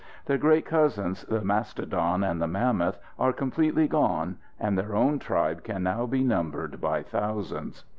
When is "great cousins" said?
0.39-1.25